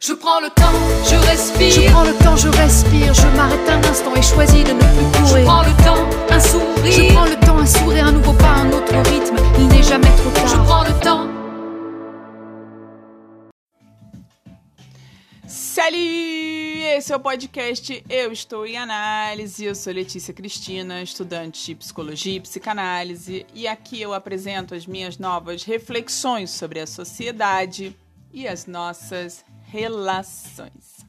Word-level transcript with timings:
Je 0.00 0.12
prends 0.12 0.38
le 0.38 0.48
temps, 0.50 0.72
je 1.10 1.16
respire. 1.26 1.70
Je 1.72 1.90
prends 1.90 2.04
le 2.04 2.14
temps, 2.14 2.36
je 2.36 2.48
respire, 2.48 3.12
je 3.12 3.26
m'arrête 3.36 3.68
un 3.68 3.82
instant 3.90 4.14
et 4.14 4.22
choisis 4.22 4.62
de 4.62 4.72
ne 4.72 4.78
plus 4.78 5.20
courir. 5.20 5.38
Je 5.38 5.44
prends 5.44 5.62
le 5.62 5.74
temps, 5.82 6.32
un 6.32 6.40
sourire. 6.40 6.92
Je 6.92 7.12
prends 7.12 7.24
le 7.24 7.36
temps, 7.44 7.58
un 7.58 7.66
sourire, 7.66 8.06
un 8.06 8.12
nouveau 8.12 8.32
pas, 8.34 8.46
un 8.46 8.70
autre 8.70 8.94
rythme. 9.10 9.36
Il 9.58 9.66
n'est 9.66 9.82
jamais 9.82 10.06
trop 10.16 10.30
tard. 10.30 10.46
Je 10.46 10.56
prends 10.56 10.84
le 10.84 11.00
temps. 11.00 11.26
Salut! 15.48 15.96
Esse 16.96 17.12
é 17.12 17.16
o 17.16 17.20
podcast 17.20 18.04
Eu 18.08 18.30
Estou 18.30 18.66
em 18.66 18.76
Análise. 18.76 19.64
Eu 19.64 19.74
sou 19.74 19.92
Letícia 19.92 20.32
Cristina, 20.32 21.02
estudante 21.02 21.66
de 21.66 21.74
psicologia 21.74 22.36
e 22.36 22.40
psicanálise, 22.40 23.44
e 23.52 23.66
aqui 23.66 24.00
eu 24.00 24.14
apresento 24.14 24.76
as 24.76 24.86
minhas 24.86 25.18
novas 25.18 25.64
reflexões 25.64 26.50
sobre 26.50 26.78
a 26.78 26.86
sociedade 26.86 27.96
e 28.32 28.46
as 28.46 28.66
nossas 28.66 29.44
relações. 29.68 31.06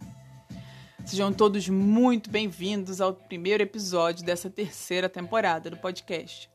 Sejam 1.05 1.31
todos 1.31 1.67
muito 1.69 2.29
bem-vindos 2.29 2.99
ao 2.99 3.13
primeiro 3.13 3.63
episódio 3.63 4.25
dessa 4.25 4.49
terceira 4.49 5.07
temporada 5.07 5.69
do 5.69 5.77
podcast. 5.77 6.49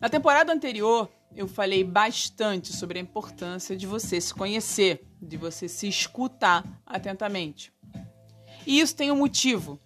Na 0.00 0.08
temporada 0.08 0.50
anterior, 0.50 1.08
eu 1.36 1.46
falei 1.46 1.84
bastante 1.84 2.72
sobre 2.72 2.98
a 2.98 3.02
importância 3.02 3.76
de 3.76 3.86
você 3.86 4.18
se 4.18 4.32
conhecer, 4.32 5.06
de 5.20 5.36
você 5.36 5.68
se 5.68 5.86
escutar 5.86 6.64
atentamente. 6.86 7.70
E 8.66 8.80
isso 8.80 8.96
tem 8.96 9.12
um 9.12 9.16
motivo. 9.16 9.78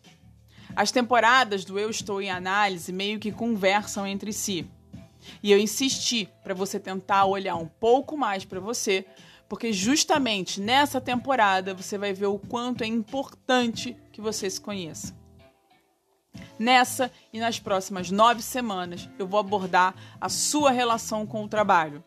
As 0.74 0.92
temporadas 0.92 1.64
do 1.64 1.78
Eu 1.80 1.90
Estou 1.90 2.22
em 2.22 2.30
Análise 2.30 2.92
meio 2.92 3.18
que 3.18 3.32
conversam 3.32 4.06
entre 4.06 4.32
si. 4.32 4.70
E 5.42 5.50
eu 5.50 5.58
insisti 5.58 6.28
para 6.44 6.54
você 6.54 6.78
tentar 6.78 7.24
olhar 7.26 7.56
um 7.56 7.66
pouco 7.66 8.16
mais 8.16 8.44
para 8.44 8.60
você 8.60 9.04
porque 9.52 9.70
justamente 9.70 10.62
nessa 10.62 10.98
temporada 10.98 11.74
você 11.74 11.98
vai 11.98 12.14
ver 12.14 12.24
o 12.24 12.38
quanto 12.38 12.84
é 12.84 12.86
importante 12.86 13.94
que 14.10 14.18
você 14.18 14.48
se 14.48 14.58
conheça. 14.58 15.14
Nessa 16.58 17.12
e 17.30 17.38
nas 17.38 17.60
próximas 17.60 18.10
nove 18.10 18.40
semanas 18.40 19.10
eu 19.18 19.26
vou 19.26 19.38
abordar 19.38 19.94
a 20.18 20.30
sua 20.30 20.70
relação 20.70 21.26
com 21.26 21.44
o 21.44 21.48
trabalho. 21.48 22.02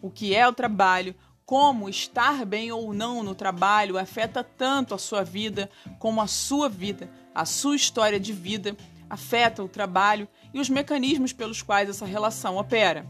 O 0.00 0.10
que 0.10 0.34
é 0.34 0.48
o 0.48 0.54
trabalho, 0.54 1.14
como 1.44 1.86
estar 1.86 2.46
bem 2.46 2.72
ou 2.72 2.94
não 2.94 3.22
no 3.22 3.34
trabalho 3.34 3.98
afeta 3.98 4.42
tanto 4.42 4.94
a 4.94 4.98
sua 4.98 5.22
vida 5.22 5.68
como 5.98 6.22
a 6.22 6.26
sua 6.26 6.66
vida, 6.66 7.10
a 7.34 7.44
sua 7.44 7.76
história 7.76 8.18
de 8.18 8.32
vida 8.32 8.74
afeta 9.10 9.62
o 9.62 9.68
trabalho 9.68 10.26
e 10.50 10.58
os 10.58 10.70
mecanismos 10.70 11.34
pelos 11.34 11.60
quais 11.60 11.90
essa 11.90 12.06
relação 12.06 12.56
opera. 12.56 13.06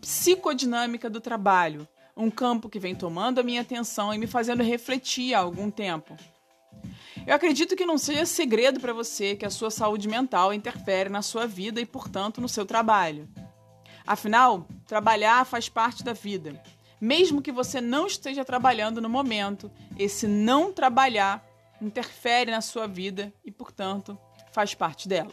Psicodinâmica 0.00 1.10
do 1.10 1.20
trabalho, 1.20 1.88
um 2.16 2.30
campo 2.30 2.68
que 2.68 2.78
vem 2.78 2.94
tomando 2.94 3.40
a 3.40 3.42
minha 3.42 3.60
atenção 3.60 4.12
e 4.12 4.18
me 4.18 4.26
fazendo 4.26 4.62
refletir 4.62 5.34
há 5.34 5.38
algum 5.38 5.70
tempo. 5.70 6.16
Eu 7.26 7.34
acredito 7.34 7.76
que 7.76 7.86
não 7.86 7.98
seja 7.98 8.26
segredo 8.26 8.80
para 8.80 8.92
você 8.92 9.36
que 9.36 9.46
a 9.46 9.50
sua 9.50 9.70
saúde 9.70 10.08
mental 10.08 10.52
interfere 10.52 11.08
na 11.08 11.22
sua 11.22 11.46
vida 11.46 11.80
e, 11.80 11.86
portanto, 11.86 12.40
no 12.40 12.48
seu 12.48 12.66
trabalho. 12.66 13.28
Afinal, 14.06 14.66
trabalhar 14.86 15.46
faz 15.46 15.68
parte 15.68 16.02
da 16.02 16.12
vida. 16.12 16.60
Mesmo 17.00 17.42
que 17.42 17.52
você 17.52 17.80
não 17.80 18.06
esteja 18.06 18.44
trabalhando 18.44 19.00
no 19.00 19.08
momento, 19.08 19.70
esse 19.98 20.26
não 20.26 20.72
trabalhar 20.72 21.44
interfere 21.80 22.50
na 22.50 22.60
sua 22.60 22.86
vida 22.86 23.32
e, 23.44 23.50
portanto, 23.50 24.18
faz 24.52 24.74
parte 24.74 25.08
dela. 25.08 25.32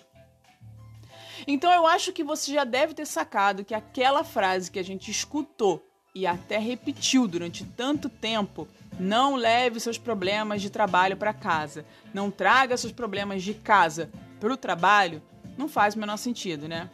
Então 1.48 1.72
eu 1.72 1.88
acho 1.88 2.12
que 2.12 2.24
você 2.24 2.54
já 2.54 2.64
deve 2.64 2.94
ter 2.94 3.06
sacado 3.06 3.64
que 3.64 3.74
aquela 3.74 4.24
frase 4.24 4.70
que 4.70 4.80
a 4.80 4.84
gente 4.84 5.10
escutou 5.10 5.89
e 6.20 6.28
até 6.28 6.58
repetiu 6.58 7.28
durante 7.28 7.64
tanto 7.64 8.10
tempo: 8.10 8.68
não 9.00 9.36
leve 9.36 9.80
seus 9.80 9.98
problemas 9.98 10.62
de 10.62 10.70
trabalho 10.70 11.16
para 11.16 11.34
casa, 11.34 11.86
não 12.14 12.30
traga 12.30 12.76
seus 12.76 12.92
problemas 12.92 13.42
de 13.42 13.54
casa 13.54 14.12
para 14.40 14.54
o 14.54 14.58
trabalho, 14.58 15.22
não 15.58 15.70
faz 15.70 15.96
o 15.96 16.00
menor 16.00 16.18
sentido, 16.18 16.68
né? 16.68 16.90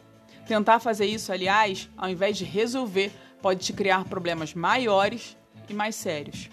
Tentar 0.46 0.78
fazer 0.78 1.06
isso, 1.06 1.32
aliás, 1.32 1.90
ao 1.96 2.08
invés 2.08 2.38
de 2.38 2.44
resolver, 2.44 3.12
pode 3.42 3.64
te 3.64 3.72
criar 3.72 4.04
problemas 4.04 4.54
maiores 4.54 5.36
e 5.68 5.74
mais 5.74 5.96
sérios. 5.96 6.48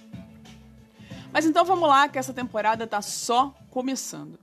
Mas 1.31 1.45
então 1.45 1.63
vamos 1.63 1.87
lá, 1.87 2.09
que 2.09 2.17
essa 2.17 2.33
temporada 2.33 2.85
está 2.85 3.01
só 3.01 3.55
começando. 3.69 4.39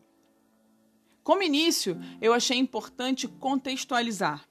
Como 1.25 1.43
início, 1.43 2.01
eu 2.21 2.33
achei 2.33 2.59
importante 2.59 3.27
contextualizar. 3.27 4.45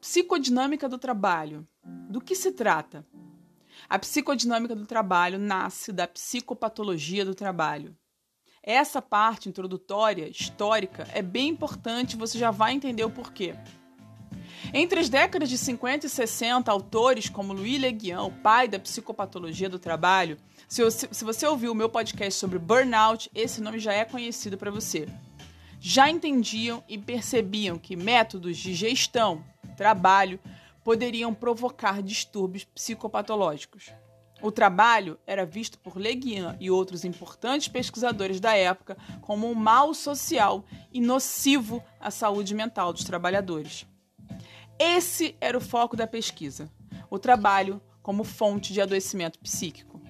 Psicodinâmica 0.00 0.88
do 0.88 0.98
trabalho. 0.98 1.66
Do 2.08 2.20
que 2.20 2.34
se 2.34 2.52
trata? 2.52 3.06
A 3.88 3.98
psicodinâmica 3.98 4.74
do 4.74 4.86
trabalho 4.86 5.38
nasce 5.38 5.92
da 5.92 6.06
psicopatologia 6.06 7.24
do 7.24 7.34
trabalho. 7.34 7.96
Essa 8.62 9.00
parte 9.00 9.48
introdutória, 9.48 10.28
histórica, 10.28 11.08
é 11.14 11.22
bem 11.22 11.48
importante, 11.48 12.16
você 12.16 12.38
já 12.38 12.50
vai 12.50 12.72
entender 12.72 13.04
o 13.04 13.10
porquê. 13.10 13.54
Entre 14.74 15.00
as 15.00 15.08
décadas 15.08 15.48
de 15.48 15.56
50 15.56 16.06
e 16.06 16.10
60, 16.10 16.70
autores 16.70 17.28
como 17.28 17.52
Louis 17.52 17.80
Leguian, 17.80 18.22
o 18.22 18.30
pai 18.30 18.68
da 18.68 18.78
psicopatologia 18.78 19.68
do 19.68 19.78
trabalho, 19.78 20.36
se, 20.68 20.88
se 20.90 21.24
você 21.24 21.46
ouviu 21.46 21.72
o 21.72 21.74
meu 21.74 21.88
podcast 21.88 22.38
sobre 22.38 22.58
burnout, 22.58 23.30
esse 23.34 23.60
nome 23.60 23.78
já 23.78 23.92
é 23.92 24.04
conhecido 24.04 24.58
para 24.58 24.70
você. 24.70 25.08
Já 25.80 26.10
entendiam 26.10 26.84
e 26.88 26.98
percebiam 26.98 27.78
que 27.78 27.96
métodos 27.96 28.58
de 28.58 28.74
gestão, 28.74 29.42
trabalho, 29.76 30.38
poderiam 30.84 31.34
provocar 31.34 32.02
distúrbios 32.02 32.64
psicopatológicos. 32.64 33.92
O 34.42 34.50
trabalho 34.50 35.18
era 35.26 35.44
visto 35.44 35.78
por 35.78 35.98
Leguian 35.98 36.56
e 36.58 36.70
outros 36.70 37.04
importantes 37.04 37.68
pesquisadores 37.68 38.40
da 38.40 38.56
época 38.56 38.96
como 39.20 39.46
um 39.50 39.54
mal 39.54 39.92
social 39.92 40.64
e 40.90 41.00
nocivo 41.00 41.82
à 42.00 42.10
saúde 42.10 42.54
mental 42.54 42.92
dos 42.92 43.04
trabalhadores. 43.04 43.86
Esse 44.78 45.36
era 45.40 45.58
o 45.58 45.60
foco 45.60 45.94
da 45.94 46.06
pesquisa: 46.06 46.70
o 47.10 47.18
trabalho 47.18 47.82
como 48.02 48.24
fonte 48.24 48.72
de 48.72 48.80
adoecimento 48.80 49.38
psíquico. 49.38 50.00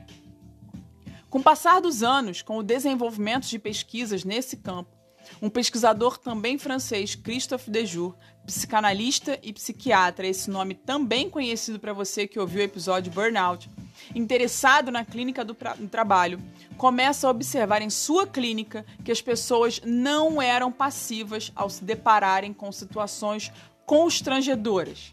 Com 1.28 1.38
o 1.38 1.42
passar 1.42 1.80
dos 1.80 2.02
anos, 2.02 2.42
com 2.42 2.56
o 2.56 2.62
desenvolvimento 2.62 3.46
de 3.46 3.58
pesquisas 3.58 4.24
nesse 4.24 4.56
campo, 4.56 4.99
um 5.40 5.48
pesquisador 5.48 6.18
também 6.18 6.58
francês, 6.58 7.14
Christophe 7.14 7.70
Dejour, 7.70 8.14
psicanalista 8.46 9.38
e 9.42 9.52
psiquiatra, 9.52 10.26
esse 10.26 10.50
nome 10.50 10.74
também 10.74 11.30
conhecido 11.30 11.78
para 11.78 11.92
você 11.92 12.26
que 12.26 12.38
ouviu 12.38 12.60
o 12.60 12.64
episódio 12.64 13.12
Burnout, 13.12 13.70
interessado 14.14 14.90
na 14.90 15.04
clínica 15.04 15.44
do 15.44 15.56
no 15.78 15.88
trabalho, 15.88 16.40
começa 16.76 17.26
a 17.26 17.30
observar 17.30 17.82
em 17.82 17.90
sua 17.90 18.26
clínica 18.26 18.84
que 19.04 19.12
as 19.12 19.20
pessoas 19.20 19.80
não 19.84 20.40
eram 20.40 20.72
passivas 20.72 21.52
ao 21.54 21.70
se 21.70 21.84
depararem 21.84 22.52
com 22.52 22.72
situações 22.72 23.52
constrangedoras. 23.86 25.12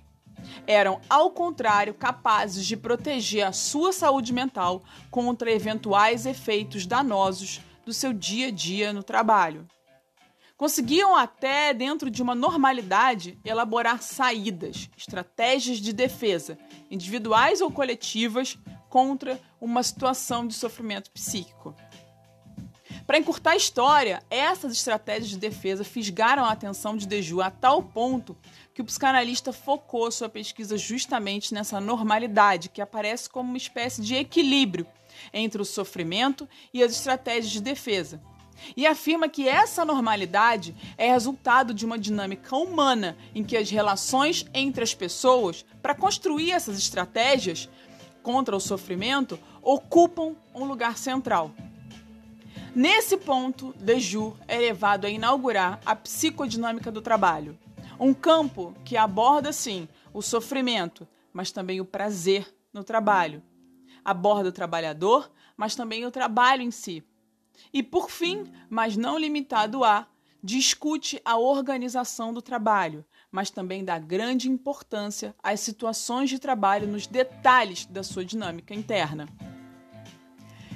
Eram, 0.66 1.02
ao 1.10 1.32
contrário, 1.32 1.94
capazes 1.94 2.66
de 2.66 2.78
proteger 2.78 3.46
a 3.46 3.52
sua 3.52 3.92
saúde 3.92 4.32
mental 4.32 4.84
contra 5.12 5.52
eventuais 5.52 6.26
efeitos 6.26 6.86
danosos 6.86 7.60
do 7.86 7.94
seu 7.94 8.14
dia 8.14 8.48
a 8.48 8.52
dia 8.52 8.94
no 8.94 9.04
trabalho 9.04 9.68
conseguiam 10.58 11.16
até, 11.16 11.72
dentro 11.72 12.10
de 12.10 12.22
uma 12.22 12.34
normalidade, 12.34 13.40
elaborar 13.46 14.02
saídas, 14.02 14.90
estratégias 14.98 15.78
de 15.78 15.94
defesa, 15.94 16.58
individuais 16.90 17.62
ou 17.62 17.72
coletivas, 17.72 18.58
contra 18.90 19.40
uma 19.62 19.84
situação 19.84 20.48
de 20.48 20.56
sofrimento 20.56 21.12
psíquico. 21.12 21.76
Para 23.06 23.18
encurtar 23.18 23.52
a 23.52 23.56
história, 23.56 24.22
essas 24.30 24.74
estratégias 24.74 25.30
de 25.30 25.38
defesa 25.38 25.84
fisgaram 25.84 26.44
a 26.44 26.52
atenção 26.52 26.98
de 26.98 27.08
Deju 27.08 27.42
a 27.42 27.52
tal 27.52 27.84
ponto 27.84 28.36
que 28.74 28.82
o 28.82 28.86
psicanalista 28.86 29.54
focou 29.54 30.12
sua 30.12 30.28
pesquisa 30.28 30.78
justamente 30.78 31.54
nessa 31.54 31.80
normalidade 31.80 32.70
que 32.70 32.82
aparece 32.82 33.30
como 33.30 33.50
uma 33.50 33.58
espécie 33.58 34.02
de 34.02 34.16
equilíbrio 34.16 34.86
entre 35.32 35.62
o 35.62 35.66
sofrimento 35.66 36.50
e 36.74 36.84
as 36.84 36.92
estratégias 36.92 37.52
de 37.52 37.62
defesa, 37.62 38.22
e 38.76 38.86
afirma 38.86 39.30
que 39.30 39.48
essa 39.48 39.86
normalidade 39.86 40.76
é 40.98 41.12
resultado 41.12 41.74
de 41.74 41.86
uma 41.86 41.98
dinâmica 41.98 42.56
humana 42.56 43.18
em 43.34 43.44
que 43.44 43.58
as 43.58 43.70
relações 43.70 44.46
entre 44.54 44.84
as 44.84 44.94
pessoas, 44.94 45.66
para 45.82 45.96
construir 45.96 46.52
essas 46.52 46.78
estratégias 46.78 47.70
contra 48.22 48.56
o 48.56 48.60
sofrimento, 48.60 49.40
ocupam 49.62 50.36
um 50.54 50.66
lugar 50.66 50.98
central. 50.98 51.52
Nesse 52.76 53.18
ponto, 53.18 53.74
Dejour 53.80 54.36
é 54.48 54.58
levado 54.58 55.06
a 55.06 55.10
inaugurar 55.10 55.80
a 55.86 55.96
psicodinâmica 55.96 56.92
do 56.92 57.02
trabalho, 57.02 57.58
um 58.00 58.14
campo 58.14 58.76
que 58.86 58.96
aborda 58.96 59.52
sim 59.52 59.88
o 60.14 60.22
sofrimento, 60.22 61.08
mas 61.34 61.52
também 61.52 61.82
o 61.82 61.86
prazer 61.86 62.48
no 62.72 62.84
trabalho. 62.84 63.42
Aborda 64.06 64.50
o 64.50 64.52
trabalhador, 64.52 65.32
mas 65.56 65.76
também 65.76 66.06
o 66.06 66.12
trabalho 66.12 66.62
em 66.62 66.72
si 66.72 67.04
e, 67.74 67.82
por 67.84 68.10
fim, 68.10 68.52
mas 68.70 68.98
não 68.98 69.18
limitado 69.18 69.84
a, 69.84 70.08
discute 70.44 71.22
a 71.26 71.38
organização 71.38 72.34
do 72.34 72.42
trabalho, 72.42 73.06
mas 73.32 73.50
também 73.50 73.84
dá 73.84 74.00
grande 74.00 74.50
importância 74.50 75.36
às 75.44 75.60
situações 75.60 76.30
de 76.30 76.40
trabalho 76.40 76.88
nos 76.88 77.08
detalhes 77.08 77.86
da 77.86 78.04
sua 78.04 78.24
dinâmica 78.24 78.74
interna. 78.74 79.28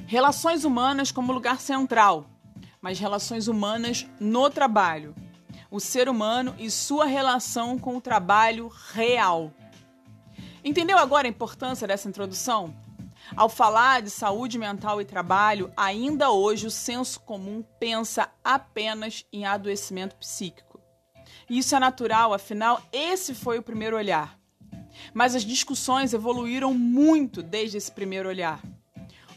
Relações 0.06 0.66
humanas 0.66 1.12
como 1.12 1.32
lugar 1.32 1.62
central, 1.62 2.26
mas 2.82 3.00
relações 3.00 3.48
humanas 3.48 4.08
no 4.20 4.50
trabalho. 4.50 5.16
O 5.70 5.80
ser 5.80 6.10
humano 6.10 6.54
e 6.60 6.70
sua 6.70 7.06
relação 7.06 7.80
com 7.80 7.96
o 7.96 8.02
trabalho 8.02 8.70
real. 8.94 9.54
Entendeu 10.64 10.98
agora 10.98 11.28
a 11.28 11.30
importância 11.30 11.88
dessa 11.88 12.10
introdução? 12.10 12.76
Ao 13.36 13.48
falar 13.48 14.02
de 14.02 14.10
saúde 14.10 14.58
mental 14.58 15.02
e 15.02 15.06
trabalho, 15.06 15.72
ainda 15.76 16.32
hoje 16.32 16.68
o 16.68 16.72
senso 16.72 17.20
comum 17.22 17.64
pensa 17.80 18.30
apenas 18.44 19.26
em 19.32 19.46
adoecimento 19.46 20.16
psíquico. 20.16 20.80
Isso 21.50 21.76
é 21.76 21.80
natural, 21.80 22.34
afinal, 22.34 22.82
esse 22.92 23.34
foi 23.34 23.60
o 23.60 23.64
primeiro 23.64 23.96
olhar. 23.96 24.40
Mas 25.14 25.36
as 25.36 25.44
discussões 25.44 26.14
evoluíram 26.14 26.74
muito 26.74 27.42
desde 27.42 27.78
esse 27.78 27.92
primeiro 27.92 28.30
olhar. 28.30 28.62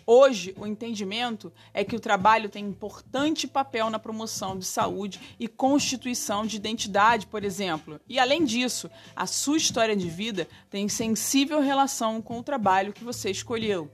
Hoje, 0.06 0.54
o 0.58 0.66
entendimento 0.66 1.50
é 1.72 1.82
que 1.82 1.96
o 1.96 2.00
trabalho 2.00 2.50
tem 2.50 2.66
importante 2.66 3.46
papel 3.46 3.88
na 3.88 3.98
promoção 3.98 4.58
de 4.58 4.66
saúde 4.66 5.18
e 5.40 5.48
constituição 5.48 6.44
de 6.44 6.56
identidade, 6.56 7.26
por 7.26 7.42
exemplo. 7.42 7.98
E 8.06 8.18
além 8.18 8.44
disso, 8.44 8.90
a 9.16 9.26
sua 9.26 9.56
história 9.56 9.96
de 9.96 10.10
vida 10.10 10.46
tem 10.68 10.88
sensível 10.88 11.60
relação 11.60 12.20
com 12.20 12.38
o 12.38 12.42
trabalho 12.42 12.92
que 12.92 13.02
você 13.02 13.30
escolheu. 13.30 13.90